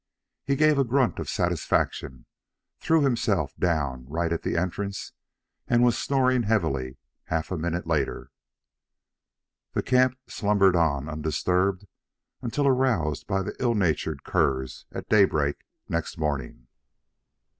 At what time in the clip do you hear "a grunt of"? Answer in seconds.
0.79-1.29